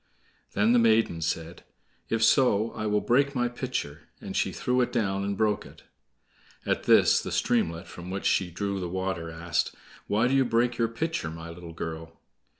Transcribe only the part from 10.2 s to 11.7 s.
do you break your pitcher, my